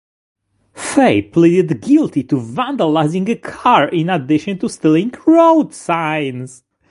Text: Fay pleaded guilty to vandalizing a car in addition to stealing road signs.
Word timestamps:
Fay 0.73 1.21
pleaded 1.21 1.79
guilty 1.79 2.23
to 2.23 2.37
vandalizing 2.37 3.29
a 3.29 3.35
car 3.35 3.87
in 3.89 4.09
addition 4.09 4.57
to 4.57 4.67
stealing 4.67 5.13
road 5.27 5.75
signs. 5.75 6.63